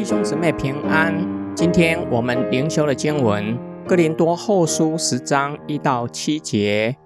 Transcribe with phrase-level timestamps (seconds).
[0.00, 1.14] 弟兄姊妹平安。
[1.54, 3.54] 今天我们灵修的经文
[3.86, 6.96] 《哥林多后书》十章一到七节。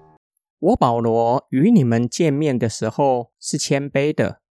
[0.61, 4.43] 我保罗与你们见面的时候是谦卑的，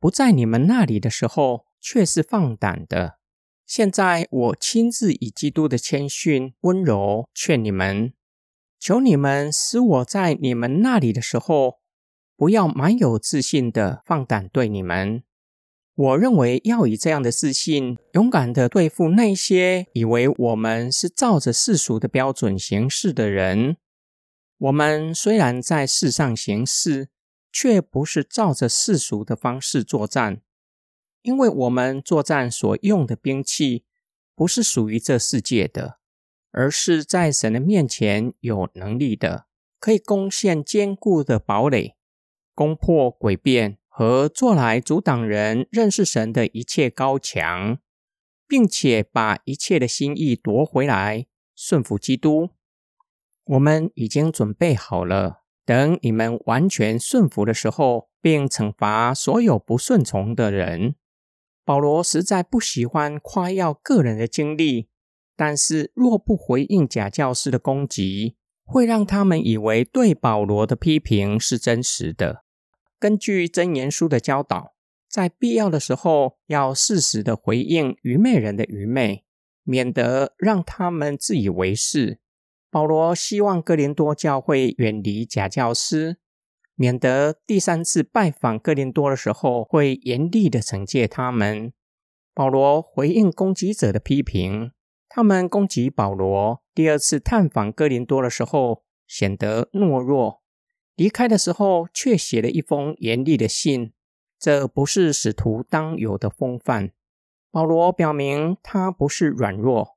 [0.00, 3.18] 不在你们那里的时候却是放胆的。
[3.64, 8.12] 现在我亲自以基督的谦逊、温柔劝你们，
[8.80, 11.76] 求你们使我在你们那里的时候，
[12.36, 15.22] 不要蛮有自信的放胆对你们。
[15.96, 23.78] 我认为要以这样的自信，勇敢的对付那些以为我们是照着世俗的标准行事的人。
[24.58, 27.08] 我们虽然在世上行事，
[27.50, 30.42] 却不是照着世俗的方式作战，
[31.22, 33.86] 因为我们作战所用的兵器
[34.34, 35.98] 不是属于这世界的，
[36.50, 39.46] 而是在神的面前有能力的，
[39.80, 41.96] 可以攻陷坚固的堡垒，
[42.54, 43.78] 攻破诡辩。
[43.98, 47.78] 和做来阻挡人认识神的一切高墙，
[48.46, 52.50] 并且把一切的心意夺回来，顺服基督。
[53.46, 60.96] 我们已经准备好了，等你们完全顺服的时候，并惩罚所有不顺从的人。
[61.64, 64.90] 保罗实在不喜欢夸耀个人的经历，
[65.34, 72.42] 但是若不回应假教师的攻击，会让他们以为对保罗的批评是真实的。
[72.98, 74.74] 根据真言书的教导，
[75.08, 79.24] 在必要的时候要适时的回应愚昧人的愚昧，
[79.64, 82.20] 免得让他们自以为是。
[82.70, 86.18] 保罗希望哥林多教会远离假教师，
[86.74, 91.72] 免得第三次拜访哥林多的时候会严厉的惩戒他们。
[92.34, 94.72] 保罗回应攻击者的批评，
[95.08, 96.62] 他们攻击保罗。
[96.74, 100.42] 第二次探访哥林多的时候，显得懦弱。
[100.96, 103.92] 离开的时候，却写了一封严厉的信，
[104.38, 106.92] 这不是使徒当有的风范。
[107.50, 109.96] 保罗表明他不是软弱，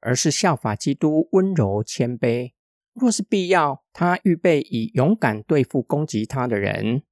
[0.00, 2.52] 而是效法基督温柔谦卑。
[2.92, 7.02] 若是必要，他预备以勇敢对付攻击他的人，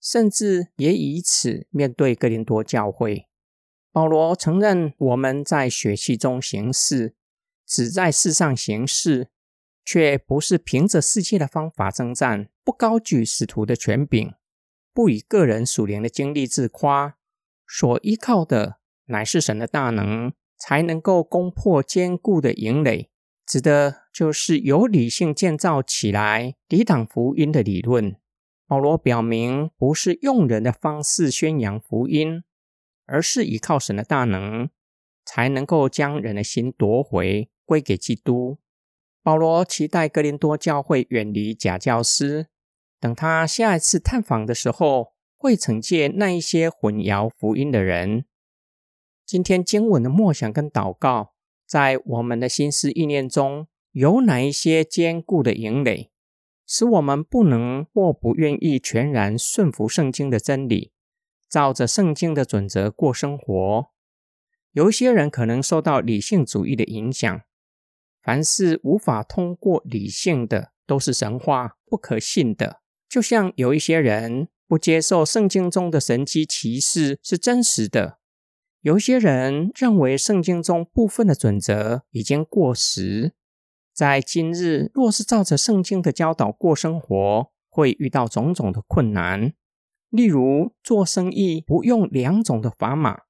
[0.00, 3.26] 甚至也以此面对哥林多教会。
[3.90, 7.16] 保罗承认我们在血气中行事，
[7.66, 9.28] 只在世上行事。
[9.90, 14.34] 却不是凭着世界的方法征战，不高举使徒的权柄，
[14.92, 17.16] 不以个人属灵的经历自夸，
[17.66, 23.08] 所依靠的乃是神的大能，才能够攻破坚固的营垒。
[23.46, 28.14] 指的就是由理性建造起来抵挡福音的理论。
[28.66, 32.44] 保罗表明，不是用人的方式宣扬福音，
[33.06, 34.68] 而是依靠神的大能，
[35.24, 38.58] 才能够将人的心夺回，归给基督。
[39.22, 42.46] 保罗期待格林多教会远离假教师，
[42.98, 48.24] 等他下一次探访的时候，会惩戒那一些混淆福音的人。
[49.26, 51.34] 今天经文的默想跟祷告，
[51.66, 56.10] 在我们的心思意念中有哪一些坚固的营垒，
[56.66, 60.92] 使我们不能或不愿意全然顺服圣经的真理，
[61.50, 63.90] 照着圣经的准则过生活？
[64.72, 67.42] 有一些人可能受到理性主义的影响。
[68.28, 72.82] 凡是无法通过理性的，都是神话，不可信的。
[73.08, 78.18] 就像有一些人不接受圣经中的神迹奇事是真实的，
[78.82, 83.32] 有一些人认为圣经中部分的准则已经过时。
[83.94, 89.54] 在今日，若是照着圣经的教导过生活，会遇到种种的困难。
[90.10, 93.20] 例如，做生意不用两种的砝码，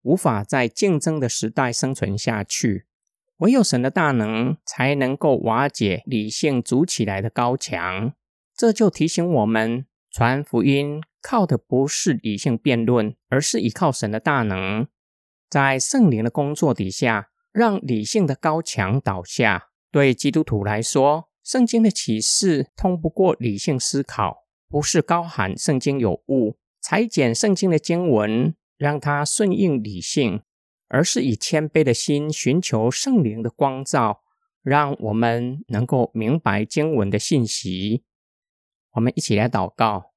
[0.00, 2.86] 无法在竞争的时代生存下去。
[3.38, 8.14] 唯有神的大能才能够瓦解理性筑起来的高墙，
[8.56, 14.86] 这就提醒我们，传福音靠的不是理性辩论，而是依靠神的大能，
[15.50, 19.68] 在圣灵的工作底下，让理性的高墙倒下。
[19.92, 30.40] 对基督徒来说，圣经的启示通不过理性思考，不是高喊圣经有误，裁剪圣经的经文，让它顺应理性。
[30.88, 34.22] 而是以谦卑的心寻求圣灵的光照，
[34.62, 38.04] 让我们能够明白经文的信息。
[38.92, 40.12] 我们一起来祷告：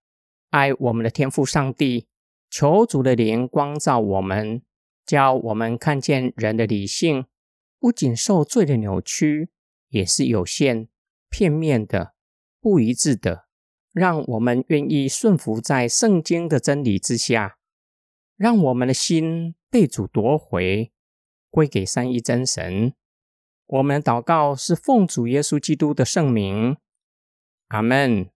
[0.49, 2.07] 爱我们的天父上帝，
[2.49, 4.61] 求主的灵光照我们，
[5.05, 7.25] 叫我们看见人的理性
[7.79, 9.49] 不仅受罪的扭曲，
[9.89, 10.87] 也是有限、
[11.29, 12.13] 片面的、
[12.59, 13.45] 不一致的。
[13.91, 17.57] 让我们愿意顺服在圣经的真理之下，
[18.39, 19.53] 让我们的心。
[19.71, 20.91] 被主夺回，
[21.51, 22.95] 归给三一真神。
[23.67, 26.77] 我们祷告是奉主耶稣基督的圣名，
[27.67, 28.31] 阿门。